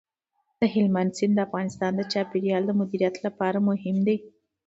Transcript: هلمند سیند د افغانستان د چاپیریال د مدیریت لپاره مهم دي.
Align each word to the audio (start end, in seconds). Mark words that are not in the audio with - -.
هلمند 0.73 1.11
سیند 1.17 1.33
د 1.35 1.39
افغانستان 1.47 1.91
د 1.95 2.01
چاپیریال 2.11 2.63
د 2.65 2.71
مدیریت 2.79 3.15
لپاره 3.25 3.57
مهم 3.69 3.97
دي. 4.07 4.17